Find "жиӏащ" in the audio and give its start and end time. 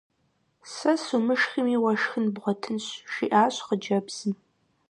3.13-3.55